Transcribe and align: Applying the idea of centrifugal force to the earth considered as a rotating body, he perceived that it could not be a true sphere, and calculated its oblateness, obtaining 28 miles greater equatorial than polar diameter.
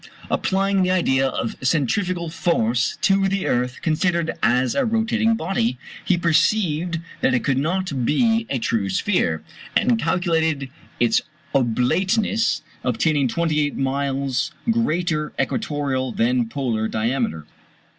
Applying 0.31 0.81
the 0.81 0.89
idea 0.89 1.27
of 1.27 1.55
centrifugal 1.61 2.27
force 2.31 2.97
to 3.01 3.27
the 3.27 3.45
earth 3.45 3.83
considered 3.83 4.31
as 4.41 4.73
a 4.73 4.83
rotating 4.83 5.35
body, 5.35 5.77
he 6.03 6.17
perceived 6.17 6.97
that 7.21 7.35
it 7.35 7.43
could 7.43 7.59
not 7.59 8.03
be 8.03 8.47
a 8.49 8.57
true 8.57 8.89
sphere, 8.89 9.43
and 9.77 9.99
calculated 10.01 10.71
its 10.99 11.21
oblateness, 11.53 12.63
obtaining 12.83 13.27
28 13.27 13.77
miles 13.77 14.49
greater 14.71 15.33
equatorial 15.39 16.11
than 16.11 16.49
polar 16.49 16.87
diameter. 16.87 17.45